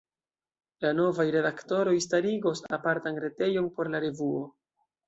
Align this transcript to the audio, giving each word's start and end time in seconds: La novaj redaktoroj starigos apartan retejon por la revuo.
La 0.85 0.93
novaj 0.99 1.25
redaktoroj 1.35 1.95
starigos 2.09 2.65
apartan 2.81 3.25
retejon 3.27 3.73
por 3.79 3.95
la 3.97 4.07
revuo. 4.09 4.47